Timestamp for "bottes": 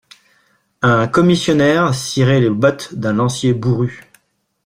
2.49-2.95